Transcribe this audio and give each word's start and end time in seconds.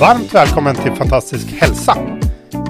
Varmt 0.00 0.34
välkommen 0.34 0.74
till 0.74 0.92
Fantastisk 0.92 1.52
hälsa. 1.52 1.96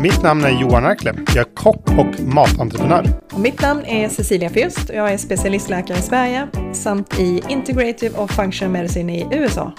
Mitt 0.00 0.22
namn 0.22 0.45
är 0.45 0.61
Johan 0.61 0.84
Erkle. 0.84 1.14
Jag 1.27 1.37
är 1.37 1.54
kock 1.54 1.88
och 1.88 2.20
matentreprenör. 2.20 3.06
Och 3.32 3.41
mitt 3.41 3.62
namn 3.62 3.84
är 3.84 4.09
Cecilia 4.09 4.48
Fürst 4.48 4.91
och 4.91 4.96
jag 4.96 5.12
är 5.12 5.18
specialistläkare 5.18 5.98
i 5.98 6.02
Sverige 6.02 6.48
samt 6.73 7.19
i 7.19 7.43
Integrative 7.48 8.19
och 8.19 8.30
Functional 8.30 8.73
Medicine 8.73 9.16
i 9.16 9.27
USA. 9.32 9.73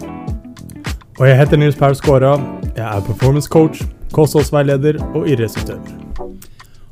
Och 1.18 1.28
jag 1.28 1.36
heter 1.36 1.58
Nils 1.58 1.76
Per 1.76 1.94
Skåra. 1.94 2.42
Jag 2.76 2.96
är 2.96 3.02
performance 3.02 3.50
coach, 3.50 3.82
kosthållsvägledare 4.12 4.98
och 4.98 5.28
idrottsutövare. 5.28 5.82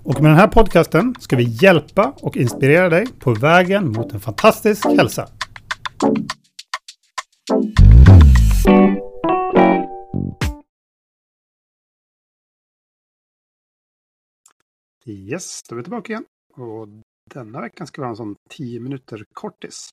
Och 0.04 0.22
med 0.22 0.32
den 0.32 0.40
här 0.40 0.48
podcasten 0.48 1.16
ska 1.20 1.36
vi 1.36 1.44
hjälpa 1.44 2.14
och 2.22 2.38
inspirera 2.38 2.90
dig 2.90 3.08
på 3.20 3.34
vägen 3.34 3.92
mot 3.92 4.14
en 4.14 4.20
fantastisk 4.20 4.86
hälsa. 4.86 5.28
Yes, 15.10 15.64
då 15.70 15.76
är 15.76 15.78
vi 15.78 15.84
tillbaka 15.84 16.14
igen. 16.14 16.26
Och 16.54 16.88
denna 17.34 17.62
veckan 17.62 17.88
ska 17.88 18.02
vi 18.02 18.06
ha 18.06 18.10
en 18.10 18.16
sån 18.16 18.36
10 18.50 18.80
minuter 18.80 19.26
kortis 19.34 19.90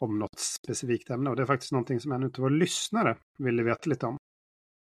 om 0.00 0.18
något 0.18 0.38
specifikt 0.38 1.10
ämne. 1.10 1.30
Och 1.30 1.36
det 1.36 1.42
är 1.42 1.46
faktiskt 1.46 1.72
någonting 1.72 2.00
som 2.00 2.12
en 2.12 2.24
av 2.24 2.30
våra 2.36 2.48
lyssnare 2.48 3.16
ville 3.38 3.62
veta 3.62 3.90
lite 3.90 4.06
om. 4.06 4.16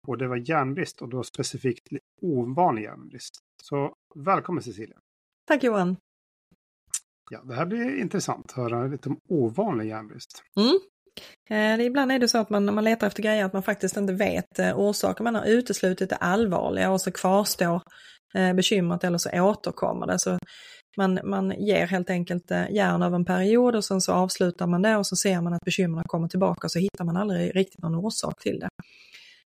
Och 0.07 0.19
det 0.19 0.29
var 0.29 0.51
järnbrist 0.51 1.03
och 1.03 1.09
då 1.09 1.23
specifikt 1.23 1.89
ovanlig 2.23 2.83
järnbrist. 2.83 3.39
Så 3.63 3.95
välkommen 4.15 4.63
Cecilia. 4.63 4.97
Tack 5.47 5.65
Johan. 5.65 5.97
Ja, 7.31 7.43
det 7.43 7.55
här 7.55 7.67
blir 7.67 8.01
intressant 8.01 8.45
att 8.51 8.57
höra 8.57 8.87
lite 8.87 9.09
om 9.09 9.19
ovanlig 9.29 9.89
järnbrist. 9.89 10.43
Mm. 10.57 10.79
Eh, 11.51 11.87
ibland 11.87 12.13
är 12.13 12.19
det 12.19 12.29
så 12.29 12.39
att 12.39 12.51
man 12.51 12.67
när 12.67 12.73
man 12.73 12.85
letar 12.85 13.07
efter 13.07 13.23
grejer 13.23 13.45
att 13.45 13.53
man 13.53 13.63
faktiskt 13.63 13.97
inte 13.97 14.13
vet 14.13 14.59
eh, 14.59 14.79
orsaker. 14.79 15.25
Man 15.25 15.35
har 15.35 15.47
uteslutit 15.47 16.11
det 16.11 16.17
allvarliga 16.17 16.91
och 16.91 17.01
så 17.01 17.13
kvarstår 17.13 17.83
Eh, 18.35 18.53
bekymret 18.53 19.05
eller 19.05 19.19
så 19.19 19.31
återkommer 19.43 20.07
det. 20.07 20.19
Så 20.19 20.39
man, 20.97 21.21
man 21.25 21.51
ger 21.51 21.87
helt 21.87 22.11
enkelt 22.11 22.51
eh, 22.51 22.71
järn 22.71 23.03
över 23.03 23.17
en 23.17 23.25
period 23.25 23.77
och 23.77 23.85
sen 23.85 24.01
så 24.01 24.13
avslutar 24.13 24.67
man 24.67 24.83
det 24.83 24.97
och 24.97 25.07
så 25.07 25.17
ser 25.17 25.41
man 25.41 25.53
att 25.53 25.65
bekymren 25.65 26.05
kommer 26.07 26.29
tillbaka 26.29 26.67
och 26.67 26.71
så 26.71 26.79
hittar 26.79 27.05
man 27.05 27.17
aldrig 27.17 27.57
riktigt 27.57 27.83
någon 27.83 27.95
orsak 27.95 28.43
till 28.43 28.61
det. 28.61 28.69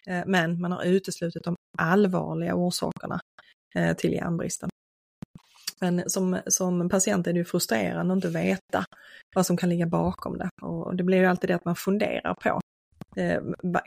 Eh, 0.08 0.24
men 0.26 0.62
man 0.62 0.72
har 0.72 0.84
uteslutit 0.84 1.44
de 1.44 1.56
allvarliga 1.78 2.56
orsakerna 2.56 3.20
eh, 3.76 3.96
till 3.96 4.14
järnbristen. 4.14 4.70
Men 5.82 6.10
som, 6.10 6.40
som 6.48 6.90
patient 6.90 7.28
är 7.28 7.34
det 7.34 7.40
ju 7.40 7.46
frustrerande 7.46 8.14
att 8.14 8.18
inte 8.18 8.28
veta 8.28 8.86
vad 9.36 9.46
som 9.46 9.58
kan 9.58 9.70
ligga 9.70 9.86
bakom 9.86 10.38
det. 10.38 10.50
Och 10.62 10.96
det 10.96 11.04
blir 11.04 11.18
ju 11.18 11.26
alltid 11.26 11.50
det 11.50 11.54
att 11.54 11.66
man 11.66 11.76
funderar 11.76 12.34
på, 12.34 12.60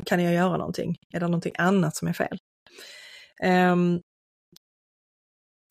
kan 0.04 0.24
jag 0.24 0.34
göra 0.34 0.56
någonting? 0.56 0.96
Är 1.14 1.20
det 1.20 1.26
någonting 1.26 1.54
annat 1.58 1.96
som 1.96 2.08
är 2.08 2.12
fel? 2.12 2.38
Ehm, 3.42 4.00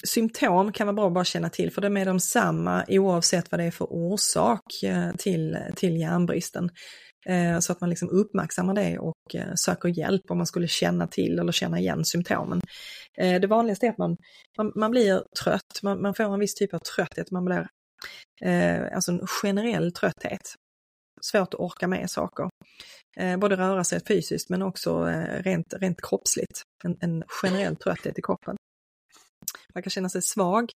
Symptom 0.05 0.71
kan 0.71 0.87
vara 0.87 0.93
bra 0.93 1.07
att 1.07 1.13
bara 1.13 1.25
känna 1.25 1.49
till, 1.49 1.71
för 1.71 1.81
de 1.81 1.97
är 1.97 2.05
de 2.05 2.19
samma 2.19 2.85
oavsett 2.87 3.51
vad 3.51 3.59
det 3.59 3.63
är 3.63 3.71
för 3.71 3.87
orsak 3.93 4.83
eh, 4.83 5.11
till, 5.17 5.57
till 5.75 5.97
järnbristen. 5.97 6.69
Eh, 7.29 7.59
så 7.59 7.71
att 7.71 7.81
man 7.81 7.89
liksom 7.89 8.09
uppmärksammar 8.09 8.73
det 8.73 8.99
och 8.99 9.35
eh, 9.35 9.53
söker 9.55 9.89
hjälp 9.89 10.31
om 10.31 10.37
man 10.37 10.47
skulle 10.47 10.67
känna 10.67 11.07
till 11.07 11.39
eller 11.39 11.51
känna 11.51 11.79
igen 11.79 12.05
symptomen. 12.05 12.61
Det 13.17 13.47
vanligaste 13.47 13.85
är 13.85 13.89
att 13.89 13.97
man, 13.97 14.17
man, 14.57 14.71
man 14.75 14.91
blir 14.91 15.23
trött, 15.43 15.79
man, 15.83 16.01
man, 16.01 16.13
får 16.13 16.23
en 16.23 16.39
viss 16.39 16.55
typ 16.55 16.73
av 16.73 16.79
trötthet, 16.79 17.31
man 17.31 17.45
blir 17.45 17.67
alltså 18.93 19.11
en 19.11 19.27
generell 19.41 19.91
trötthet. 19.93 20.41
Svårt 21.21 21.53
att 21.53 21.59
orka 21.59 21.87
med 21.87 22.09
saker. 22.09 22.49
Både 23.39 23.55
röra 23.55 23.83
sig 23.83 23.99
fysiskt 24.07 24.49
men 24.49 24.61
också 24.61 25.03
rent, 25.27 25.73
rent 25.73 26.01
kroppsligt. 26.01 26.61
En, 26.83 26.97
en 27.01 27.23
generell 27.27 27.75
trötthet 27.75 28.19
i 28.19 28.21
kroppen. 28.21 28.55
Man 29.75 29.83
kan 29.83 29.89
känna 29.89 30.09
sig 30.09 30.21
svag, 30.21 30.71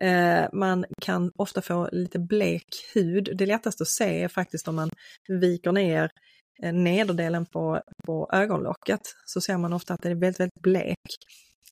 eh, 0.00 0.44
man 0.52 0.84
kan 1.00 1.32
ofta 1.36 1.62
få 1.62 1.88
lite 1.92 2.18
blek 2.18 2.66
hud. 2.94 3.36
Det 3.38 3.46
lättaste 3.46 3.82
att 3.82 3.88
se 3.88 4.22
är 4.22 4.28
faktiskt 4.28 4.68
om 4.68 4.76
man 4.76 4.90
viker 5.28 5.72
ner 5.72 6.10
eh, 6.62 6.72
nederdelen 6.72 7.46
på, 7.46 7.82
på 8.06 8.30
ögonlocket 8.32 9.00
så 9.26 9.40
ser 9.40 9.58
man 9.58 9.72
ofta 9.72 9.94
att 9.94 10.02
det 10.02 10.10
är 10.10 10.14
väldigt, 10.14 10.40
väldigt 10.40 10.62
blek 10.62 10.98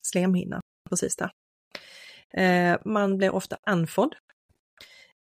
slemhinna 0.02 0.60
precis 0.90 1.16
där. 1.16 1.30
Eh, 2.34 2.78
man 2.84 3.16
blir 3.18 3.30
ofta 3.30 3.56
andfådd 3.66 4.14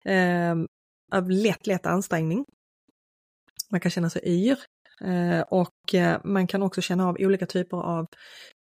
ehm, 0.05 0.67
av 1.13 1.31
lätt, 1.31 1.67
lätt 1.67 1.87
ansträngning. 1.87 2.45
Man 3.71 3.81
kan 3.81 3.91
känna 3.91 4.11
sig 4.11 4.23
yr 4.25 4.59
och 5.49 5.95
man 6.25 6.47
kan 6.47 6.63
också 6.63 6.81
känna 6.81 7.09
av 7.09 7.17
olika 7.19 7.47
typer 7.47 7.77
av 7.77 8.07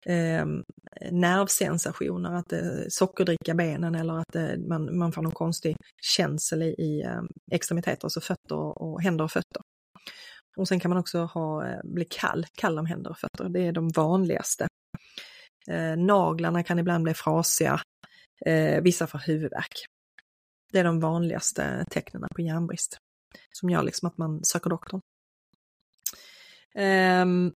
ehm, 0.05 0.63
nervsensationer, 1.11 2.33
att 2.33 2.53
eh, 2.53 2.61
sockerdricka 2.89 3.53
benen 3.53 3.95
eller 3.95 4.13
att 4.13 4.35
eh, 4.35 4.57
man, 4.57 4.97
man 4.97 5.11
får 5.11 5.21
någon 5.21 5.31
konstig 5.31 5.75
känsel 6.01 6.63
i, 6.63 6.75
i 6.77 7.01
eh, 7.01 7.21
extremiteter, 7.51 8.05
alltså 8.05 8.21
fötter 8.21 8.55
och 8.81 9.01
händer 9.01 9.23
och 9.23 9.31
fötter. 9.31 9.61
Och 10.57 10.67
sen 10.67 10.79
kan 10.79 10.89
man 10.89 10.97
också 10.97 11.19
ha, 11.19 11.65
bli 11.83 12.05
kall, 12.05 12.45
kall 12.57 12.79
om 12.79 12.85
händer 12.85 13.09
och 13.09 13.17
fötter, 13.17 13.49
det 13.49 13.67
är 13.67 13.71
de 13.71 13.89
vanligaste. 13.89 14.67
Eh, 15.67 15.97
naglarna 15.97 16.63
kan 16.63 16.79
ibland 16.79 17.03
bli 17.03 17.13
frasiga, 17.13 17.81
vissa 18.81 19.07
får 19.07 19.19
huvudvärk. 19.19 19.85
Det 20.71 20.79
är 20.79 20.83
de 20.83 20.99
vanligaste 20.99 21.85
tecknen 21.89 22.27
på 22.35 22.41
järnbrist 22.41 22.97
som 23.51 23.69
gör 23.69 23.83
liksom 23.83 24.07
att 24.07 24.17
man 24.17 24.43
söker 24.43 24.69
doktorn. 24.69 25.01
Um, 26.75 27.53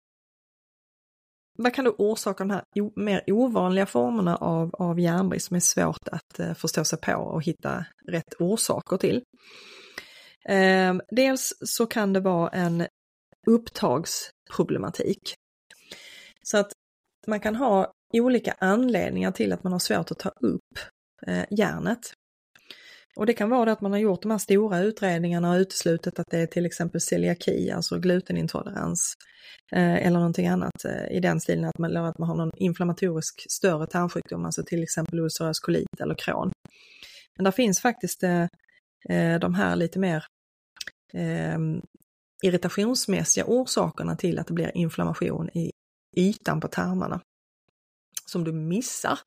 vad 1.59 1.75
kan 1.75 1.85
då 1.85 1.95
orsaka 1.99 2.45
de 2.45 2.51
här 2.51 2.65
mer 2.97 3.25
ovanliga 3.27 3.87
formerna 3.87 4.37
av, 4.37 4.75
av 4.75 5.01
järnbrist 5.01 5.47
som 5.47 5.57
är 5.57 5.61
svårt 5.61 6.09
att 6.09 6.39
eh, 6.39 6.55
förstå 6.55 6.85
sig 6.85 6.99
på 7.01 7.13
och 7.13 7.43
hitta 7.43 7.85
rätt 8.09 8.35
orsaker 8.39 8.97
till? 8.97 9.23
Ehm, 10.49 11.03
dels 11.11 11.53
så 11.61 11.87
kan 11.87 12.13
det 12.13 12.21
vara 12.21 12.49
en 12.49 12.87
upptagsproblematik. 13.47 15.35
Så 16.43 16.59
att 16.59 16.73
man 17.27 17.41
kan 17.41 17.57
ha 17.57 17.93
olika 18.13 18.55
anledningar 18.59 19.33
till 19.33 19.53
att 19.53 19.65
man 19.65 19.73
har 19.73 19.79
svårt 19.79 20.11
att 20.11 20.19
ta 20.19 20.29
upp 20.29 20.79
eh, 21.27 21.45
järnet. 21.51 22.13
Och 23.17 23.27
det 23.27 23.33
kan 23.33 23.51
vara 23.51 23.65
det 23.65 23.73
att 23.73 23.81
man 23.81 23.93
har 23.93 23.99
gjort 23.99 24.23
de 24.23 24.31
här 24.31 24.39
stora 24.39 24.79
utredningarna 24.79 25.51
och 25.51 25.57
uteslutit 25.57 26.19
att 26.19 26.27
det 26.31 26.39
är 26.39 26.47
till 26.47 26.67
exempel 26.67 27.01
celiaki, 27.01 27.71
alltså 27.71 27.99
glutenintolerans, 27.99 29.15
eh, 29.73 30.07
eller 30.07 30.19
någonting 30.19 30.49
annat 30.49 30.85
eh, 30.85 31.17
i 31.17 31.21
den 31.21 31.41
stilen, 31.41 31.65
att 31.65 31.79
man, 31.79 31.97
att 31.97 32.19
man 32.19 32.29
har 32.29 32.37
någon 32.37 32.51
inflammatorisk 32.57 33.47
större 33.49 33.87
tarmsjukdom, 33.87 34.45
alltså 34.45 34.65
till 34.65 34.83
exempel 34.83 35.21
ulcerös 35.21 35.61
kolit 35.61 36.01
eller 36.01 36.15
kron. 36.15 36.53
Men 37.37 37.45
där 37.45 37.51
finns 37.51 37.81
faktiskt 37.81 38.23
eh, 38.23 38.47
eh 39.09 39.39
de 39.41 39.55
här 39.55 39.77
lite 39.77 39.99
mer 39.99 40.25
eh, 41.15 41.59
irritationsmässiga 42.43 43.45
orsakerna 43.47 44.17
till 44.17 44.39
att 44.39 44.47
det 44.47 44.55
blir 44.55 44.77
inflammation 44.77 45.51
i 45.51 45.71
ytan 46.17 46.61
på 46.61 46.69
tarmarna 46.69 47.21
som 48.35 48.45
du 48.45 48.53
missar 48.53 49.19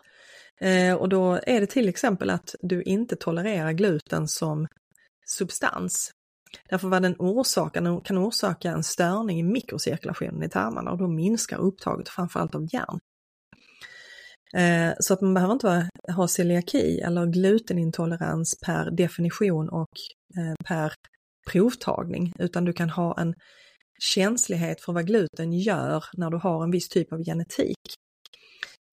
Eh, 0.62 0.95
och 0.95 1.09
då 1.09 1.40
är 1.44 1.62
det 1.62 1.68
till 1.68 1.90
exempel 1.90 2.29
att 2.29 2.56
du 2.62 2.84
inte 2.84 3.16
tolererar 3.16 3.72
gluten 3.72 4.28
som 4.28 4.68
substans. 5.25 6.12
Därför 6.69 6.88
vad 6.88 7.01
den 7.01 7.16
orsakar, 7.19 8.06
kan 8.06 8.18
orsaka 8.18 8.72
en 8.72 8.84
störning 8.84 9.40
i 9.40 9.44
mikrocirkulationen 9.44 10.44
i 10.44 10.50
tarmarna 10.50 10.91
och 10.91 10.97
då 10.97 11.07
minskar 11.07 11.57
upptaget 11.57 12.09
framförallt 12.09 12.56
av 12.56 12.68
järn. 12.73 13.00
Eh, 14.56 14.94
så 15.00 15.13
att 15.13 15.22
man 15.22 15.34
behöver 15.34 15.53
inte 15.53 15.89
ha 16.16 16.28
celiaki 16.28 17.00
eller 17.00 17.25
glutenintolerans 17.25 18.59
per 18.65 18.92
definition 18.92 19.69
och 19.69 19.94
eh, 20.38 20.65
per 20.65 20.94
provtagning, 21.51 22.33
utan 22.39 22.65
du 22.65 22.74
kan 22.74 22.89
ha 22.89 23.21
en 23.21 23.33
känslighet 24.00 24.81
för 24.81 24.94
vad 24.94 25.07
gluten 25.07 25.54
gör 25.54 26.04
när 26.13 26.30
du 26.30 26.38
har 26.38 26.63
en 26.63 26.71
viss 26.71 26.89
typ 26.89 27.13
av 27.13 27.24
genetik. 27.24 27.98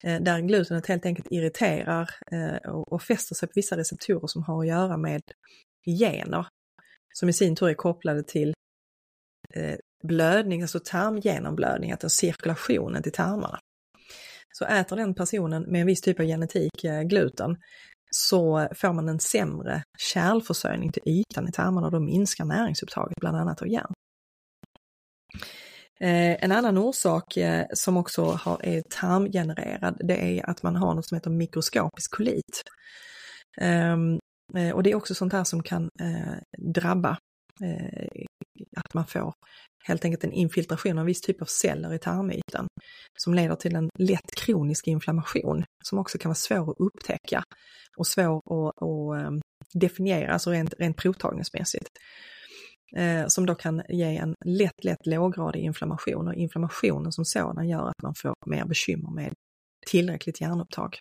Eh, 0.03 0.21
där 0.21 0.39
glutenet 0.39 0.87
helt 0.87 1.05
enkelt 1.05 1.27
irriterar 1.31 2.09
eh, 2.31 2.71
och 2.71 3.01
fäster 3.01 3.35
sig 3.35 3.47
på 3.47 3.51
vissa 3.55 3.77
receptorer 3.77 4.27
som 4.27 4.43
har 4.43 4.61
att 4.61 4.67
göra 4.67 4.97
med 4.97 5.21
gener, 5.99 6.47
som 7.13 7.29
i 7.29 7.33
sin 7.33 7.55
tur 7.55 7.69
är 7.69 7.73
kopplade 7.73 8.23
till 8.23 8.53
eh, 9.53 9.75
blödning, 10.03 10.61
alltså 10.61 10.79
tarmgenomblödning, 10.79 11.91
alltså 11.91 12.09
cirkulationen 12.09 13.03
till 13.03 13.11
tarmarna. 13.11 13.59
Så 14.53 14.65
äter 14.65 14.95
den 14.95 15.15
personen 15.15 15.63
med 15.63 15.81
en 15.81 15.87
viss 15.87 16.01
typ 16.01 16.19
av 16.19 16.25
genetik 16.25 16.71
gluten 17.03 17.57
så 18.11 18.67
får 18.75 18.93
man 18.93 19.09
en 19.09 19.19
sämre 19.19 19.83
kärlförsörjning 19.97 20.91
till 20.91 21.03
ytan 21.05 21.47
i 21.47 21.51
tarmarna 21.51 21.87
och 21.87 21.91
då 21.91 21.99
minskar 21.99 22.45
näringsupptaget 22.45 23.19
bland 23.19 23.37
annat 23.37 23.61
av 23.61 23.67
järn. 23.67 23.93
Eh, 25.99 26.43
en 26.43 26.51
annan 26.51 26.77
orsak 26.77 27.37
eh, 27.37 27.65
som 27.73 27.97
också 27.97 28.23
har, 28.23 28.65
är 28.65 28.81
tarmgenererad, 28.89 29.97
det 29.99 30.39
är 30.39 30.49
att 30.49 30.63
man 30.63 30.75
har 30.75 30.93
något 30.93 31.07
som 31.07 31.15
heter 31.15 31.29
mikroskopisk 31.29 32.15
kolit. 32.15 32.63
Ehm, 33.61 34.19
eh, 34.55 34.71
och 34.71 34.83
det 34.83 34.91
är 34.91 34.95
också 34.95 35.15
sånt 35.15 35.33
här 35.33 35.43
som 35.43 35.63
kan 35.63 35.89
eh, 36.01 36.37
drabba 36.73 37.17
eh, 37.63 38.25
att 38.77 38.93
man 38.93 39.05
får 39.05 39.33
helt 39.83 40.05
enkelt 40.05 40.23
en 40.23 40.31
infiltration 40.31 40.91
av 40.91 40.99
en 40.99 41.05
viss 41.05 41.21
typ 41.21 41.41
av 41.41 41.45
celler 41.45 41.93
i 41.93 41.99
tarmytan 41.99 42.67
som 43.19 43.33
leder 43.33 43.55
till 43.55 43.75
en 43.75 43.89
lätt 43.99 44.35
kronisk 44.35 44.87
inflammation 44.87 45.65
som 45.83 45.99
också 45.99 46.17
kan 46.17 46.29
vara 46.29 46.35
svår 46.35 46.71
att 46.71 46.79
upptäcka 46.79 47.43
och 47.97 48.07
svår 48.07 48.37
att, 48.37 48.83
att 48.83 49.27
ehm, 49.27 49.41
definiera, 49.73 50.33
alltså 50.33 50.51
rent, 50.51 50.73
rent 50.79 50.97
provtagningsmässigt. 50.97 51.89
Eh, 52.95 53.27
som 53.27 53.45
då 53.45 53.55
kan 53.55 53.81
ge 53.89 54.17
en 54.17 54.35
lätt, 54.45 54.83
lätt 54.83 55.05
låggradig 55.05 55.61
inflammation 55.61 56.27
och 56.27 56.33
inflammationen 56.33 57.11
som 57.11 57.25
sådan 57.25 57.69
gör 57.69 57.89
att 57.89 58.01
man 58.03 58.15
får 58.15 58.35
mer 58.45 58.65
bekymmer 58.65 59.11
med 59.11 59.33
tillräckligt 59.87 60.41
järnupptag. 60.41 60.99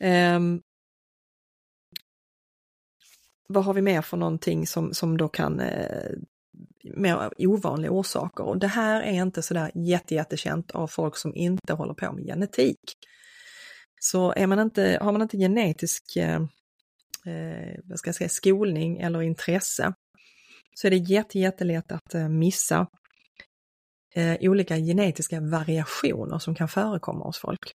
Eh, 0.00 0.40
vad 3.48 3.64
har 3.64 3.74
vi 3.74 3.82
mer 3.82 4.02
för 4.02 4.16
någonting 4.16 4.66
som, 4.66 4.94
som 4.94 5.16
då 5.16 5.28
kan 5.28 5.60
eh, 5.60 6.10
mer 6.96 7.30
ovanliga 7.38 7.90
orsaker 7.90 8.44
och 8.44 8.58
det 8.58 8.66
här 8.66 9.02
är 9.02 9.22
inte 9.22 9.42
sådär 9.42 9.70
jätte, 9.74 10.14
jättekänt 10.14 10.70
av 10.70 10.86
folk 10.86 11.16
som 11.16 11.34
inte 11.34 11.72
håller 11.72 11.94
på 11.94 12.12
med 12.12 12.24
genetik. 12.24 12.80
Så 14.00 14.32
är 14.32 14.46
man 14.46 14.58
inte, 14.58 14.98
har 15.02 15.12
man 15.12 15.22
inte 15.22 15.38
genetisk 15.38 16.16
eh, 16.16 16.40
eh, 17.28 17.80
vad 17.84 17.98
ska 17.98 18.08
jag 18.08 18.14
säga, 18.14 18.28
skolning 18.28 18.98
eller 18.98 19.22
intresse 19.22 19.94
så 20.74 20.86
är 20.86 20.90
det 20.90 20.96
jätte, 20.96 21.38
jättelätt 21.38 21.92
att 21.92 22.14
eh, 22.14 22.28
missa 22.28 22.86
eh, 24.14 24.36
olika 24.40 24.76
genetiska 24.76 25.40
variationer 25.40 26.38
som 26.38 26.54
kan 26.54 26.68
förekomma 26.68 27.24
hos 27.24 27.38
folk. 27.38 27.72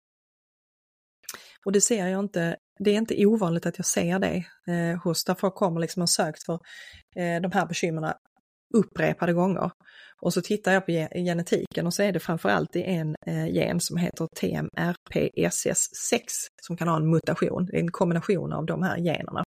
Och 1.64 1.72
det 1.72 1.80
ser 1.80 2.06
jag 2.06 2.20
inte, 2.20 2.56
det 2.78 2.90
är 2.90 2.98
inte 2.98 3.26
ovanligt 3.26 3.66
att 3.66 3.78
jag 3.78 3.86
ser 3.86 4.18
det 4.18 4.44
eh, 4.72 5.02
hos 5.02 5.24
där 5.24 5.34
folk 5.34 5.54
kommer 5.54 5.80
liksom 5.80 6.02
och 6.02 6.10
sökt 6.10 6.42
för 6.42 6.54
eh, 7.16 7.40
de 7.40 7.52
här 7.52 7.66
bekymren 7.66 8.12
upprepade 8.72 9.32
gånger. 9.32 9.70
Och 10.22 10.32
så 10.32 10.40
tittar 10.42 10.72
jag 10.72 10.86
på 10.86 10.92
genetiken 11.14 11.86
och 11.86 11.94
så 11.94 12.02
är 12.02 12.12
det 12.12 12.20
framförallt 12.20 12.76
i 12.76 12.82
en 12.82 13.16
eh, 13.26 13.48
gen 13.48 13.80
som 13.80 13.96
heter 13.96 14.26
TMRPSS6 14.40 16.20
som 16.62 16.76
kan 16.76 16.88
ha 16.88 16.96
en 16.96 17.10
mutation, 17.10 17.68
en 17.72 17.90
kombination 17.90 18.52
av 18.52 18.66
de 18.66 18.82
här 18.82 18.98
generna. 18.98 19.44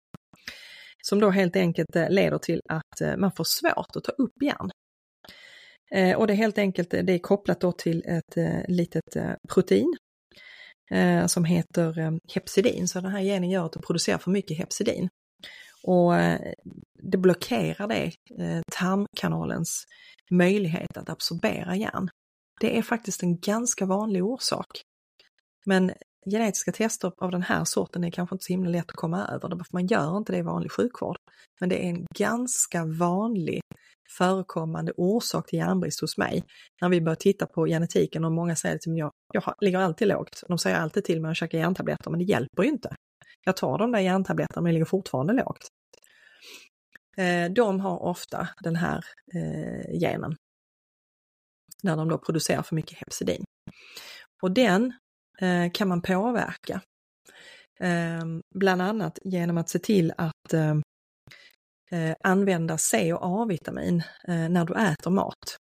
Som 1.01 1.19
då 1.19 1.30
helt 1.30 1.56
enkelt 1.56 1.95
eh, 1.95 2.10
leder 2.10 2.38
till 2.38 2.62
att 2.69 3.01
eh, 3.01 3.18
man 3.18 3.31
får 3.31 3.44
svårt 3.44 3.95
att 3.95 4.04
ta 4.04 4.12
upp 4.12 4.42
järn. 4.44 4.69
Eh, 5.95 6.18
och 6.18 6.27
det 6.27 6.33
är 6.33 6.38
helt 6.38 6.57
enkelt 6.57 6.94
eh, 6.94 7.04
det 7.04 7.13
är 7.13 7.19
kopplat 7.19 7.60
då 7.60 7.72
till 7.72 8.04
ett 8.06 8.38
eh, 8.38 8.60
litet 8.68 9.16
eh, 9.16 9.31
protein 9.54 9.95
eh, 10.92 11.25
som 11.25 11.45
heter 11.45 12.00
eh, 12.00 12.12
hepsidin. 12.33 12.88
Så 12.88 13.01
den 13.01 13.12
här 13.12 13.22
genen 13.22 13.50
gör 13.50 13.66
att 13.66 13.74
du 13.74 13.80
producerar 13.80 14.18
för 14.18 14.31
mycket 14.31 14.57
hepsidin. 14.57 15.10
Och 15.87 16.15
eh, 16.15 16.53
det 17.03 17.17
blockerar 17.17 17.87
det 17.87 18.11
eh, 18.39 18.61
tarmkanalens 18.71 19.85
möjlighet 20.31 20.97
att 20.97 21.09
absorbera 21.09 21.75
järn. 21.75 22.09
Det 22.61 22.77
är 22.77 22.81
faktiskt 22.81 23.23
en 23.23 23.39
ganska 23.39 23.85
vanlig 23.85 24.23
orsak. 24.25 24.81
Men 25.65 25.91
genetiska 26.31 26.71
tester 26.71 27.11
av 27.17 27.31
den 27.31 27.41
här 27.41 27.63
sorten 27.63 28.03
är 28.03 28.11
kanske 28.11 28.35
inte 28.35 28.45
så 28.45 28.53
himla 28.53 28.69
lätt 28.69 28.89
att 28.89 28.95
komma 28.95 29.27
över, 29.27 29.49
för 29.49 29.73
man 29.73 29.87
gör 29.87 30.17
inte 30.17 30.31
det 30.31 30.37
i 30.37 30.41
vanlig 30.41 30.71
sjukvård. 30.71 31.17
Men 31.59 31.69
det 31.69 31.85
är 31.85 31.89
en 31.89 32.05
ganska 32.15 32.85
vanlig 32.85 33.61
förekommande 34.17 34.91
orsak 34.97 35.47
till 35.47 35.59
järnbrist 35.59 36.01
hos 36.01 36.17
mig. 36.17 36.43
När 36.81 36.89
vi 36.89 37.01
börjar 37.01 37.15
titta 37.15 37.45
på 37.45 37.65
genetiken 37.65 38.25
och 38.25 38.31
många 38.31 38.55
säger 38.55 38.77
till 38.77 38.91
mig, 38.91 38.99
jag, 38.99 39.11
jag 39.33 39.55
ligger 39.61 39.79
alltid 39.79 40.07
lågt. 40.07 40.43
De 40.47 40.57
säger 40.57 40.77
alltid 40.77 41.03
till 41.03 41.21
mig 41.21 41.31
att 41.31 41.38
käka 41.38 41.57
järntabletter, 41.57 42.11
men 42.11 42.19
det 42.19 42.25
hjälper 42.25 42.63
ju 42.63 42.69
inte. 42.69 42.95
Jag 43.45 43.57
tar 43.57 43.77
de 43.77 43.92
där 43.92 44.00
järntabletterna 44.00 44.62
men 44.62 44.69
jag 44.69 44.74
ligger 44.74 44.86
fortfarande 44.86 45.33
lågt. 45.33 45.68
Eh, 47.18 47.51
de 47.51 47.80
har 47.80 48.03
ofta 48.03 48.47
den 48.59 48.75
här 48.75 49.06
eh, 49.33 50.00
genen. 50.00 50.36
När 51.83 51.95
de 51.95 52.09
då 52.09 52.18
producerar 52.18 52.62
för 52.62 52.75
mycket 52.75 52.97
hepsidin. 52.97 53.44
Och 54.42 54.51
den 54.51 54.94
eh, 55.42 55.71
kan 55.71 55.88
man 55.88 56.01
påverka. 56.01 56.81
Ehm, 57.80 58.42
bland 58.56 58.81
annat 58.81 59.19
genom 59.24 59.57
att 59.57 59.69
se 59.69 59.80
till 59.80 60.13
att 60.18 60.53
ehm, 60.53 60.81
använda 62.24 62.77
C 62.77 63.13
och 63.13 63.19
A-vitamin 63.24 64.03
när 64.27 64.65
du 64.65 64.74
äter 64.74 65.12
mat. 65.12 65.57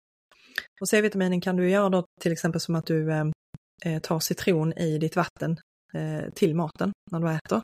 Och 0.82 0.90
C-vitaminen 0.90 1.42
kan 1.42 1.56
du 1.56 1.70
göra 1.70 1.90
då 1.90 2.06
till 2.22 2.32
exempel 2.32 2.62
som 2.62 2.76
att 2.76 2.86
du 2.86 3.14
ehm, 3.14 3.32
tar 4.02 4.20
citron 4.20 4.74
i 4.74 4.98
ditt 4.98 5.16
vatten 5.16 5.60
Eh, 5.94 6.30
till 6.36 6.56
maten 6.56 6.92
när 7.12 7.20
du 7.20 7.32
äter. 7.32 7.62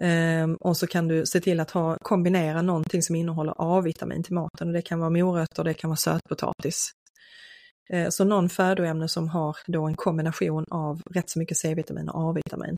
Um, 0.00 0.56
och 0.56 0.76
så 0.76 0.86
kan 0.86 1.08
du 1.08 1.26
se 1.26 1.40
till 1.40 1.60
att 1.60 1.70
ha, 1.70 1.96
kombinera 2.02 2.62
någonting 2.62 3.02
som 3.02 3.16
innehåller 3.16 3.54
A-vitamin 3.58 4.22
till 4.22 4.34
maten 4.34 4.68
och 4.68 4.74
det 4.74 4.82
kan 4.82 5.00
vara 5.00 5.10
morötter, 5.10 5.64
det 5.64 5.74
kan 5.74 5.90
vara 5.90 5.96
sötpotatis. 5.96 6.90
Uh, 7.94 8.08
så 8.08 8.24
någon 8.24 8.48
födoämne 8.48 9.08
som 9.08 9.28
har 9.28 9.56
då 9.66 9.86
en 9.86 9.94
kombination 9.94 10.64
av 10.70 11.02
rätt 11.10 11.30
så 11.30 11.38
mycket 11.38 11.56
C-vitamin 11.56 12.08
och 12.08 12.30
A-vitamin. 12.30 12.76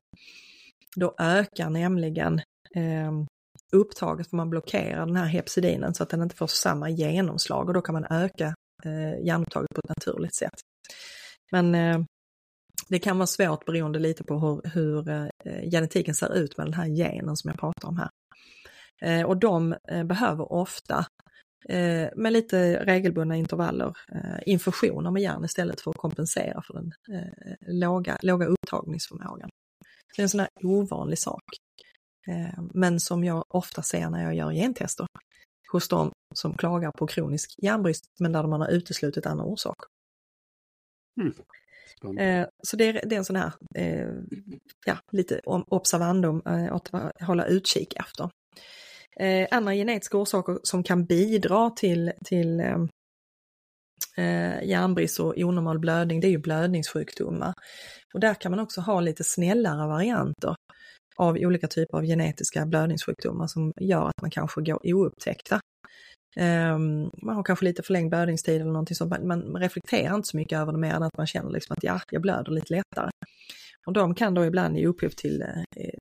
Då 0.96 1.14
ökar 1.18 1.70
nämligen 1.70 2.40
um, 2.76 3.26
upptaget 3.72 4.30
för 4.30 4.36
man 4.36 4.50
blockerar 4.50 5.06
den 5.06 5.16
här 5.16 5.26
hepsidinen 5.26 5.94
så 5.94 6.02
att 6.02 6.10
den 6.10 6.22
inte 6.22 6.36
får 6.36 6.46
samma 6.46 6.90
genomslag 6.90 7.68
och 7.68 7.74
då 7.74 7.80
kan 7.80 7.92
man 7.92 8.06
öka 8.10 8.54
eh, 8.84 8.90
uh, 8.90 9.26
järnupptaget 9.26 9.70
på 9.74 9.80
ett 9.84 9.96
naturligt 9.96 10.34
sätt. 10.34 10.60
Men 11.52 11.74
uh, 11.74 12.04
det 12.88 12.98
kan 12.98 13.18
vara 13.18 13.26
svårt 13.26 13.64
beroende 13.64 13.98
lite 13.98 14.24
på 14.24 14.38
hur, 14.38 14.70
hur 14.70 15.08
eh, 15.08 15.70
genetiken 15.70 16.14
ser 16.14 16.34
ut 16.34 16.56
med 16.56 16.66
den 16.66 16.74
här 16.74 16.86
genen 16.86 17.36
som 17.36 17.48
jag 17.48 17.60
pratar 17.60 17.88
om 17.88 17.96
här. 17.96 18.10
Eh, 19.02 19.26
och 19.26 19.36
de 19.36 19.74
eh, 19.88 20.04
behöver 20.04 20.52
ofta 20.52 21.06
med 22.16 22.32
lite 22.32 22.84
regelbundna 22.84 23.36
intervaller 23.36 23.96
infusioner 24.46 25.10
med 25.10 25.22
järn 25.22 25.44
istället 25.44 25.80
för 25.80 25.90
att 25.90 25.96
kompensera 25.96 26.62
för 26.62 26.74
den 26.74 26.92
låga, 27.80 28.18
låga 28.22 28.46
upptagningsförmågan. 28.46 29.50
det 30.16 30.20
är 30.20 30.22
en 30.22 30.28
sån 30.28 30.40
här 30.40 30.48
ovanlig 30.62 31.18
sak. 31.18 31.42
men 32.74 33.00
som 33.00 33.24
jag 33.24 33.44
ofta 33.48 33.82
ser 33.82 34.10
när 34.10 34.22
jag 34.22 34.34
gör 34.34 34.52
gentester 34.52 35.06
hos 35.72 35.88
de 35.88 36.12
som 36.34 36.56
klagar 36.56 36.90
på 36.90 37.06
kronisk 37.06 37.54
järnbrist 37.58 38.04
men 38.20 38.32
där 38.32 38.46
man 38.46 38.60
har 38.60 38.68
uteslutit 38.68 39.26
andra 39.26 39.44
orsaker. 39.44 39.88
Mm. 41.20 41.34
Eh, 42.18 42.46
så 42.62 42.76
det 42.76 42.84
är, 42.84 42.92
det 42.92 43.14
är 43.14 43.18
en 43.18 43.24
sån 43.24 43.36
här, 43.36 43.52
eh, 43.74 44.08
ja, 44.86 44.98
lite 45.12 45.40
observandum 45.44 46.42
eh, 46.46 46.72
att 46.72 46.90
hålla 47.20 47.46
utkik 47.46 47.94
efter. 47.96 48.30
Eh, 49.20 49.48
andra 49.50 49.74
genetiska 49.74 50.18
orsaker 50.18 50.58
som 50.62 50.82
kan 50.82 51.04
bidra 51.04 51.70
till, 51.70 52.12
till 52.24 52.60
eh, 52.60 52.78
eh, 54.16 54.68
järnbrist 54.68 55.20
och 55.20 55.34
onormal 55.36 55.78
blödning, 55.78 56.20
det 56.20 56.26
är 56.26 56.30
ju 56.30 56.38
blödningssjukdomar. 56.38 57.54
Och 58.14 58.20
där 58.20 58.34
kan 58.34 58.50
man 58.50 58.60
också 58.60 58.80
ha 58.80 59.00
lite 59.00 59.24
snällare 59.24 59.88
varianter 59.88 60.54
av 61.16 61.36
olika 61.36 61.66
typer 61.66 61.98
av 61.98 62.04
genetiska 62.04 62.66
blödningssjukdomar 62.66 63.46
som 63.46 63.72
gör 63.80 64.08
att 64.08 64.22
man 64.22 64.30
kanske 64.30 64.62
går 64.62 64.94
oupptäckta. 64.94 65.60
Um, 66.36 67.10
man 67.22 67.36
har 67.36 67.42
kanske 67.42 67.64
lite 67.64 67.82
förlängd 67.82 68.10
blödningstid 68.10 68.54
eller 68.60 68.72
någonting 68.72 68.94
sånt, 68.94 69.10
man, 69.24 69.52
man 69.52 69.62
reflekterar 69.62 70.14
inte 70.14 70.28
så 70.28 70.36
mycket 70.36 70.58
över 70.58 70.72
det 70.72 70.78
mer 70.78 70.94
än 70.94 71.02
att 71.02 71.16
man 71.16 71.26
känner 71.26 71.50
liksom 71.50 71.74
att 71.78 71.84
ja, 71.84 72.00
jag 72.10 72.22
blöder 72.22 72.52
lite 72.52 72.74
lättare. 72.74 73.10
Och 73.86 73.92
de 73.92 74.14
kan 74.14 74.34
då 74.34 74.44
ibland 74.44 74.78
ge 74.78 74.86
upphov 74.86 75.08
till 75.08 75.42
eh, 75.42 75.58
eh 75.76 76.00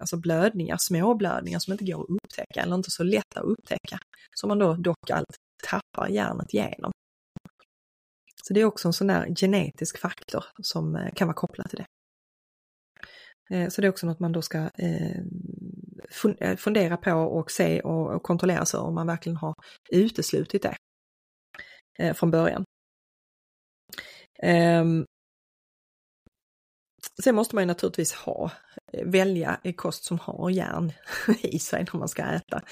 alltså 0.00 0.16
blödningar, 0.16 0.76
små 0.80 1.14
blödningar 1.14 1.58
som 1.58 1.72
inte 1.72 1.84
går 1.84 2.02
att 2.02 2.10
upptäcka 2.10 2.62
eller 2.62 2.74
inte 2.74 2.90
så 2.90 3.02
lätta 3.02 3.40
att 3.40 3.46
upptäcka. 3.46 3.98
Som 4.34 4.48
man 4.48 4.58
då 4.58 4.74
dock 4.74 5.10
allt 5.10 5.36
tappar 5.70 6.08
järnet 6.08 6.54
genom. 6.54 6.92
Så 8.42 8.54
det 8.54 8.60
är 8.60 8.64
också 8.64 8.88
en 8.88 8.92
sån 8.92 9.06
där 9.06 9.34
genetisk 9.36 9.98
faktor 9.98 10.44
som 10.62 10.96
eh, 10.96 11.12
kan 11.14 11.28
vara 11.28 11.34
kopplad 11.34 11.70
till 11.70 11.78
det. 11.78 11.86
Eh, 13.56 13.68
så 13.68 13.80
det 13.80 13.86
är 13.86 13.88
också 13.88 14.06
något 14.06 14.20
man 14.20 14.32
då 14.32 14.42
ska 14.42 14.58
Eh, 14.58 15.22
Eh, 16.38 16.56
fundera 16.56 16.96
på 16.96 17.12
och 17.12 17.50
se 17.50 17.80
och, 17.80 18.22
kontrollera 18.22 18.64
så 18.64 18.80
om 18.80 18.94
man 18.94 19.06
verkligen 19.06 19.36
har 19.36 19.54
uteslutit 19.90 20.62
det 20.62 20.76
eh, 21.98 22.14
från 22.14 22.30
början. 22.30 22.64
Ehm, 24.42 25.04
sen 27.24 27.34
måste 27.34 27.54
man 27.54 27.62
ju 27.62 27.66
naturligtvis 27.66 28.12
ha, 28.12 28.50
eh, 28.92 29.06
välja 29.06 29.60
kost 29.76 30.04
som 30.04 30.18
har 30.18 30.50
järn 30.50 30.92
i 31.42 31.58
sig 31.58 31.86
när 31.92 31.98
man 31.98 32.08
ska 32.08 32.22
äta. 32.22 32.62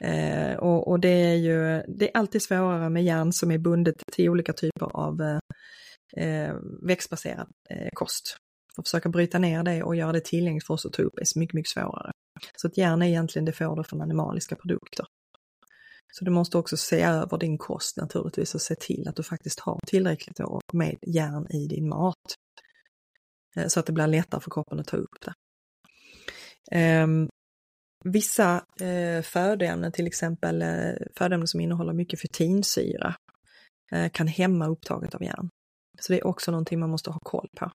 Eh, 0.00 0.56
och, 0.56 0.88
och, 0.88 1.00
det 1.00 1.08
är 1.08 1.34
ju, 1.34 1.82
det 1.88 2.08
är 2.08 2.16
alltid 2.16 2.42
svårare 2.42 2.90
med 2.90 3.04
järn 3.04 3.32
som 3.32 3.50
är 3.50 3.58
bundet 3.58 4.02
till 4.12 4.30
olika 4.30 4.52
typer 4.52 4.96
av 4.96 5.40
växtbaserad 6.82 7.48
kost. 7.94 8.36
Att 8.76 8.88
försöka 8.88 9.08
bryta 9.08 9.38
ner 9.38 9.62
det 9.62 9.82
och 9.82 9.96
göra 9.96 10.12
det 10.12 10.24
tillgängligt 10.24 10.66
för 10.66 10.74
oss 10.74 10.86
att 10.86 10.92
ta 10.92 11.02
upp 11.02 11.18
är 11.18 11.38
mycket, 11.38 11.54
mycket 11.54 11.70
svårare. 11.70 12.12
Så 12.56 12.66
att 12.66 12.78
järn 12.78 13.02
är 13.02 13.06
egentligen 13.06 13.44
det 13.44 13.52
får 13.52 13.76
du 13.76 13.84
från 13.84 14.00
animaliska 14.00 14.56
produkter. 14.56 15.06
Så 16.12 16.24
du 16.24 16.30
måste 16.30 16.58
också 16.58 16.76
se 16.76 17.02
över 17.02 17.38
din 17.38 17.58
kost 17.58 17.96
naturligtvis 17.96 18.54
och 18.54 18.60
se 18.60 18.74
till 18.74 19.08
att 19.08 19.16
du 19.16 19.22
faktiskt 19.22 19.60
har 19.60 19.80
tillräckligt 19.86 20.40
med 20.72 20.98
järn 21.06 21.46
i 21.50 21.66
din 21.66 21.88
mat. 21.88 22.34
Eh, 23.56 23.66
så 23.66 23.80
att 23.80 23.86
det 23.86 23.92
blir 23.92 24.06
lättare 24.06 24.40
för 24.40 24.50
kroppen 24.50 24.80
att 24.80 24.86
ta 24.86 24.96
upp 24.96 25.20
det. 25.24 25.34
Ehm, 26.70 27.28
vissa 28.04 28.64
eh, 28.80 29.22
födoämnen, 29.22 29.92
till 29.92 30.06
exempel 30.06 30.62
eh, 30.62 30.92
födoämnen 31.16 31.46
som 31.46 31.60
innehåller 31.60 31.92
mycket 31.92 32.20
fytinsyra, 32.20 33.14
kan 34.12 34.26
hämma 34.26 34.68
upptaget 34.68 35.14
av 35.14 35.22
järn. 35.22 35.48
Så 36.00 36.12
det 36.12 36.18
är 36.18 36.26
också 36.26 36.50
någonting 36.50 36.80
man 36.80 36.90
måste 36.90 37.10
ha 37.10 37.18
koll 37.22 37.48
på. 37.56 37.70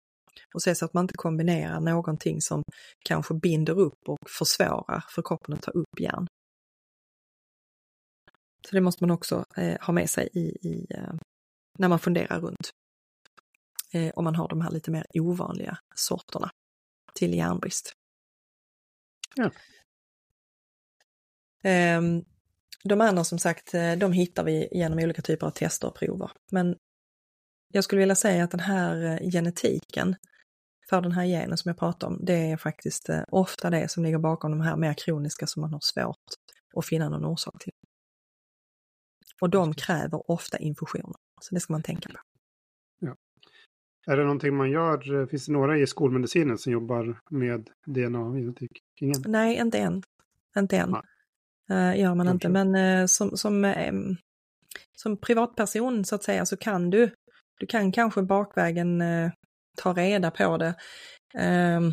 Och 0.55 0.63
se 0.63 0.75
så 0.75 0.85
att 0.85 0.95
man 0.95 1.05
inte 1.05 1.15
kombinerar 1.17 1.81
någonting 1.81 2.41
som 2.41 2.63
kanske 3.05 3.35
binder 3.35 3.79
upp 3.79 4.09
och 4.09 4.19
försvårar 4.39 5.05
för 5.09 5.23
kroppen 5.23 5.55
att 5.55 5.63
ta 5.63 5.71
upp 5.71 6.01
järn. 6.01 6.27
Så 8.69 8.75
det 8.75 8.81
måste 8.81 9.05
man 9.05 9.11
också 9.11 9.45
eh, 9.57 9.81
ha 9.81 9.93
med 9.93 10.11
sig 10.11 10.29
i, 10.33 10.69
i 10.69 10.87
eh, 10.91 11.15
när 11.79 11.89
man 11.89 11.99
funderar 11.99 12.41
runt. 12.41 12.71
Eh, 13.93 14.13
om 14.15 14.25
man 14.25 14.35
har 14.35 14.49
de 14.49 14.61
här 14.61 14.71
lite 14.71 14.91
mer 14.91 15.07
ovanliga 15.15 15.79
sorterna 15.95 16.51
till 17.15 17.35
järnbrist. 17.35 17.93
Ja. 19.37 19.51
Ehm, 21.63 22.25
de 22.85 23.01
andra 23.01 23.25
som 23.25 23.39
sagt, 23.39 23.75
eh, 23.75 23.93
de 23.93 24.13
hittar 24.13 24.45
vi 24.45 24.69
genom 24.73 24.99
olika 24.99 25.23
typer 25.23 25.47
av 25.47 25.51
tester 25.51 25.89
och 25.89 25.95
prover. 25.95 26.31
Men 26.53 26.77
jag 27.73 27.85
skulle 27.85 28.01
vilja 28.01 28.15
säga 28.15 28.45
att 28.45 28.51
den 28.51 28.61
här 28.61 29.05
eh, 29.05 29.31
genetiken 29.31 30.17
för 30.89 31.01
den 31.01 31.13
här 31.13 31.25
genen 31.25 31.59
som 31.59 31.69
jag 31.69 31.79
pratar 31.79 32.07
om, 32.07 32.19
det 32.25 32.51
är 32.51 32.57
faktiskt 32.57 33.09
eh, 33.09 33.23
ofta 33.29 33.71
det 33.71 33.91
som 33.91 34.03
ligger 34.03 34.19
bakom 34.19 34.51
de 34.51 34.61
här 34.61 34.77
mer 34.77 34.95
kroniska 34.95 35.47
som 35.47 35.61
man 35.61 35.73
har 35.73 35.81
svårt 35.83 36.17
att 36.77 36.87
finna 36.87 37.09
någon 37.09 37.25
orsak 37.25 37.63
till. 37.63 37.73
Och 39.41 39.51
de 39.51 39.75
kräver 39.75 40.31
ofta 40.31 40.59
infusioner, 40.59 41.17
så 41.41 41.55
det 41.55 41.61
ska 41.61 41.73
man 41.73 41.83
tänka 41.83 42.09
på. 42.09 42.19
Ja. 42.99 43.17
Är 44.07 44.17
det 44.17 44.23
någonting 44.23 44.57
man 44.57 44.71
gör, 44.71 45.27
finns 45.27 45.47
det 45.47 45.53
några 45.53 45.79
i 45.79 45.87
skolmedicinen 45.87 46.59
som 46.59 46.73
jobbar 46.73 47.21
med 47.31 47.71
DNA 47.87 48.21
och 48.21 48.35
genetik? 48.35 48.83
Ingen? 49.01 49.23
Nej, 49.27 49.57
inte 49.57 49.79
än. 49.79 50.03
Inte 50.57 50.77
än. 50.77 50.97
Nej. 51.69 52.01
gör 52.01 52.15
man 52.15 52.29
inte, 52.29 52.49
men 52.49 53.09
som, 53.09 53.37
som, 53.37 53.75
som 54.97 55.17
privatperson 55.17 56.05
så 56.05 56.15
att 56.15 56.23
säga 56.23 56.47
så 56.47 56.57
kan 56.57 56.91
du, 56.91 57.11
du 57.61 57.67
kan 57.67 57.93
kanske 57.93 58.23
bakvägen 58.23 59.03
ta 59.77 59.93
reda 59.93 60.31
på 60.31 60.57
det. 60.57 60.75
Um, 61.35 61.93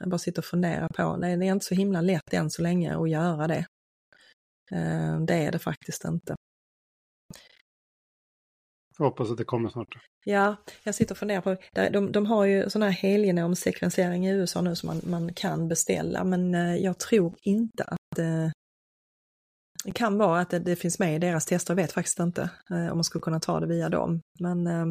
jag 0.00 0.08
bara 0.08 0.18
sitter 0.18 0.40
och 0.40 0.44
funderar 0.44 0.88
på 0.88 1.16
det. 1.16 1.36
Det 1.36 1.46
är 1.46 1.52
inte 1.52 1.66
så 1.66 1.74
himla 1.74 2.00
lätt 2.00 2.34
än 2.34 2.50
så 2.50 2.62
länge 2.62 2.96
att 2.96 3.10
göra 3.10 3.46
det. 3.46 3.66
Uh, 4.72 5.20
det 5.20 5.34
är 5.34 5.52
det 5.52 5.58
faktiskt 5.58 6.04
inte. 6.04 6.34
Jag 8.98 9.04
hoppas 9.04 9.30
att 9.30 9.36
det 9.36 9.44
kommer 9.44 9.68
snart. 9.68 9.96
Ja, 10.24 10.56
jag 10.82 10.94
sitter 10.94 11.14
och 11.14 11.18
funderar 11.18 11.40
på, 11.40 11.56
de, 11.90 12.12
de 12.12 12.26
har 12.26 12.44
ju 12.44 12.70
sån 12.70 12.82
här 12.82 12.90
helgenomsekvensering 12.90 14.26
i 14.26 14.30
USA 14.30 14.60
nu 14.60 14.76
som 14.76 14.86
man, 14.86 15.00
man 15.04 15.34
kan 15.34 15.68
beställa, 15.68 16.24
men 16.24 16.54
uh, 16.54 16.76
jag 16.76 16.98
tror 16.98 17.34
inte 17.42 17.84
att 17.84 18.18
uh, 18.18 18.50
det 19.86 19.92
kan 19.92 20.18
vara 20.18 20.40
att 20.40 20.50
det, 20.50 20.58
det, 20.58 20.76
finns 20.76 20.98
med 20.98 21.14
i 21.14 21.18
deras 21.18 21.46
tester, 21.46 21.74
jag 21.74 21.76
vet 21.76 21.92
faktiskt 21.92 22.18
inte 22.18 22.50
eh, 22.70 22.88
om 22.90 22.96
man 22.96 23.04
skulle 23.04 23.22
kunna 23.22 23.40
ta 23.40 23.60
det 23.60 23.66
via 23.66 23.88
dem. 23.88 24.20
Men 24.40 24.66
eh, 24.66 24.86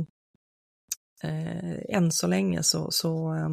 eh, 1.24 1.96
än 1.98 2.12
så 2.12 2.28
länge 2.28 2.64
så, 2.64 2.92
så 2.92 3.34
eh, 3.34 3.50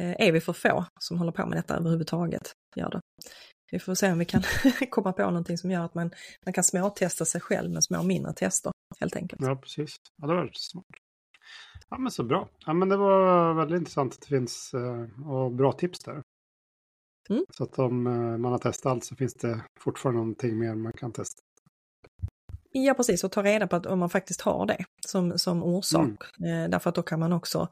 eh 0.00 0.26
är 0.26 0.32
vi 0.32 0.40
för 0.40 0.52
få 0.52 0.84
som 1.00 1.18
håller 1.18 1.32
på 1.32 1.46
med 1.46 1.58
detta 1.58 1.76
överhuvudtaget. 1.76 2.52
Gör 2.76 2.90
det. 2.90 3.00
Vi 3.72 3.78
får 3.78 3.94
se 3.94 4.12
om 4.12 4.18
vi 4.18 4.24
kan 4.24 4.42
komma 4.90 5.12
på 5.12 5.22
någonting 5.22 5.58
som 5.58 5.70
gör 5.70 5.84
att 5.84 5.94
man, 5.94 6.10
man 6.44 6.52
kan 6.52 6.64
småtesta 6.64 7.24
sig 7.24 7.40
själv 7.40 7.70
med 7.70 7.84
små 7.84 8.02
mindre 8.02 8.32
tester 8.32 8.72
helt 9.00 9.16
enkelt. 9.16 9.42
Ja, 9.42 9.56
precis. 9.56 9.96
Ja, 10.16 10.26
det 10.26 10.34
var 10.34 10.50
smart. 10.52 10.84
Ja, 11.88 11.98
men 11.98 12.10
så 12.10 12.24
bra. 12.24 12.48
Ja, 12.66 12.72
men 12.72 12.88
det 12.88 12.96
var 12.96 13.54
väldigt 13.54 13.78
intressant 13.78 14.14
att 14.14 14.20
det 14.20 14.26
finns 14.26 14.74
eh, 14.74 15.28
och 15.30 15.52
bra 15.52 15.72
tips 15.72 15.98
där. 15.98 16.22
Mm. 17.30 17.44
Så 17.50 17.64
att 17.64 17.78
om 17.78 18.06
eh, 18.06 18.38
man 18.38 18.52
har 18.52 18.58
testat 18.58 18.90
allt 18.90 19.04
så 19.04 19.16
finns 19.16 19.34
det 19.34 19.64
fortfarande 19.80 20.20
någonting 20.20 20.58
mer 20.58 20.74
man 20.74 20.92
kan 20.92 21.12
testa. 21.12 21.42
Ja, 22.70 22.94
precis, 22.94 23.24
och 23.24 23.32
ta 23.32 23.42
reda 23.42 23.66
på 23.66 23.76
att 23.76 23.86
om 23.86 23.98
man 23.98 24.10
faktiskt 24.10 24.40
har 24.40 24.66
det 24.66 24.84
som, 25.06 25.38
som 25.38 25.62
orsak. 25.62 26.22
Mm. 26.40 26.64
Eh, 26.64 26.70
därför 26.70 26.88
att 26.88 26.94
då 26.94 27.02
kan 27.02 27.20
man 27.20 27.32
också 27.32 27.68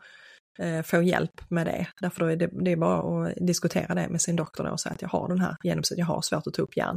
eh, 0.59 0.83
få 0.83 1.03
hjälp 1.03 1.51
med 1.51 1.67
det. 1.67 1.87
Därför 2.01 2.21
då 2.21 2.27
är 2.27 2.37
det, 2.37 2.51
det 2.65 2.73
är 2.73 2.77
bara 2.77 3.29
att 3.29 3.47
diskutera 3.47 3.95
det 3.95 4.09
med 4.09 4.21
sin 4.21 4.37
doktor 4.37 4.71
och 4.71 4.81
säga 4.81 4.93
att 4.93 5.03
jag 5.03 5.09
har 5.09 5.29
den 5.29 5.41
här 5.41 5.57
genomsnitt, 5.65 5.99
jag 5.99 6.07
har 6.07 6.23
svårt 6.23 6.47
att 6.47 6.55
ta 6.55 6.63
upp 6.63 6.77
järn. 6.77 6.97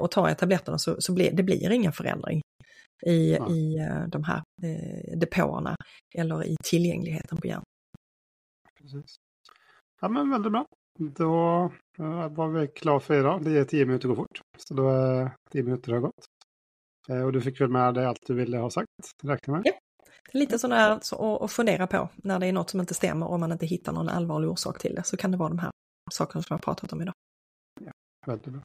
Och 0.00 0.10
tar 0.10 0.28
jag 0.28 0.38
tabletterna 0.38 0.78
så, 0.78 0.96
så 0.98 1.14
blir 1.14 1.32
det 1.32 1.42
blir 1.42 1.70
ingen 1.70 1.92
förändring 1.92 2.40
i, 3.06 3.34
ja. 3.34 3.50
i 3.50 3.76
de 4.08 4.24
här 4.24 4.42
depåerna 5.20 5.76
eller 6.14 6.44
i 6.44 6.56
tillgängligheten 6.64 7.38
på 7.38 7.46
järn. 7.46 7.62
Precis. 8.80 9.16
Ja 10.00 10.08
men 10.08 10.30
väldigt 10.30 10.52
bra. 10.52 10.66
Då 10.98 11.70
uh, 12.00 12.28
var 12.28 12.48
vi 12.48 12.68
klara 12.68 13.00
för 13.00 13.20
idag. 13.20 13.44
Det 13.44 13.58
är 13.58 13.64
tio 13.64 13.86
minuter 13.86 14.08
går 14.08 14.16
fort. 14.16 14.40
Så 14.58 14.74
då 14.74 14.88
är 14.88 15.30
tio 15.50 15.62
minuter 15.62 15.92
har 15.92 16.00
gått. 16.00 16.26
Eh, 17.08 17.22
och 17.22 17.32
du 17.32 17.40
fick 17.40 17.60
väl 17.60 17.68
med 17.68 17.94
dig 17.94 18.06
allt 18.06 18.26
du 18.26 18.34
ville 18.34 18.58
ha 18.58 18.70
sagt, 18.70 18.88
räknar 19.22 19.54
med? 19.54 19.62
Ja, 19.64 19.72
lite 20.32 20.58
sådär 20.58 20.98
så, 21.02 21.36
att 21.36 21.52
fundera 21.52 21.86
på 21.86 22.08
när 22.16 22.38
det 22.38 22.46
är 22.46 22.52
något 22.52 22.70
som 22.70 22.80
inte 22.80 22.94
stämmer 22.94 23.28
och 23.28 23.40
man 23.40 23.52
inte 23.52 23.66
hittar 23.66 23.92
någon 23.92 24.08
allvarlig 24.08 24.50
orsak 24.50 24.78
till 24.78 24.94
det 24.94 25.02
så 25.02 25.16
kan 25.16 25.30
det 25.30 25.36
vara 25.36 25.48
de 25.48 25.58
här 25.58 25.70
sakerna 26.12 26.42
som 26.42 26.54
jag 26.54 26.58
har 26.58 26.62
pratat 26.62 26.92
om 26.92 27.02
idag. 27.02 27.14
Ja, 27.80 27.92
väldigt 28.26 28.46
bra. 28.46 28.62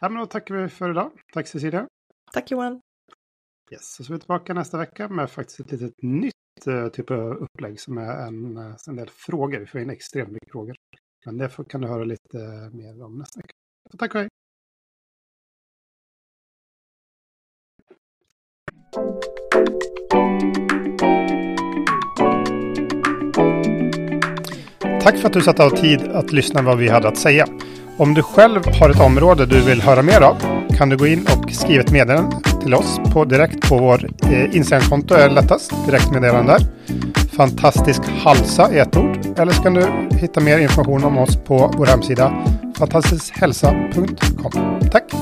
Ja, 0.00 0.08
men 0.08 0.18
då 0.18 0.26
tackar 0.26 0.54
vi 0.54 0.68
för 0.68 0.90
idag. 0.90 1.10
Tack 1.32 1.46
Cecilia. 1.46 1.88
Tack 2.32 2.50
Johan. 2.50 2.80
Yes, 3.72 3.94
så 3.94 4.02
är 4.02 4.12
vi 4.12 4.18
tillbaka 4.18 4.54
nästa 4.54 4.78
vecka 4.78 5.08
med 5.08 5.30
faktiskt 5.30 5.60
ett 5.60 5.72
litet 5.72 6.02
nytt 6.02 6.66
uh, 6.68 6.88
typ 6.88 7.10
av 7.10 7.32
upplägg 7.32 7.80
som 7.80 7.98
är 7.98 8.26
en, 8.26 8.56
en 8.88 8.96
del 8.96 9.10
frågor. 9.10 9.58
Vi 9.58 9.66
får 9.66 9.80
in 9.80 9.90
extremt 9.90 10.30
mycket 10.30 10.52
frågor. 10.52 10.76
Men 11.24 11.38
det 11.38 11.50
kan 11.68 11.80
du 11.80 11.88
höra 11.88 12.04
lite 12.04 12.38
mer 12.72 13.02
om 13.02 13.18
nästa 13.18 13.40
vecka. 13.40 13.52
Så 13.90 13.96
tack 13.96 14.14
och 14.14 14.20
hej! 14.20 14.28
Tack 25.02 25.18
för 25.18 25.26
att 25.26 25.32
du 25.32 25.40
satt 25.40 25.60
av 25.60 25.70
tid 25.70 26.02
att 26.02 26.32
lyssna 26.32 26.62
vad 26.62 26.78
vi 26.78 26.88
hade 26.88 27.08
att 27.08 27.18
säga. 27.18 27.46
Om 27.98 28.14
du 28.14 28.22
själv 28.22 28.62
har 28.80 28.90
ett 28.90 29.00
område 29.00 29.46
du 29.46 29.64
vill 29.64 29.80
höra 29.80 30.02
mer 30.02 30.20
av 30.20 30.36
kan 30.76 30.88
du 30.88 30.96
gå 30.96 31.06
in 31.06 31.26
och 31.36 31.52
skriva 31.52 31.82
ett 31.82 31.90
meddelande 31.92 32.36
till 32.62 32.74
oss 32.74 33.00
på, 33.12 33.24
direkt 33.24 33.68
på 33.68 33.78
vår 33.78 34.10
eh, 34.22 34.56
Instagramkonto 34.56 35.14
är 35.14 35.30
lättast. 35.30 35.86
Direktmeddelande 35.86 36.52
där. 36.52 36.60
Fantastisk 37.38 38.02
halsa 38.24 38.72
i 38.72 38.78
ett 38.78 38.96
ord. 38.96 39.38
Eller 39.38 39.52
så 39.52 39.62
kan 39.62 39.74
du 39.74 39.86
hitta 40.10 40.40
mer 40.40 40.58
information 40.58 41.04
om 41.04 41.18
oss 41.18 41.36
på 41.36 41.72
vår 41.76 41.86
hemsida 41.86 42.44
fantastiskhälsa.com. 42.78 44.90
Tack! 44.90 45.12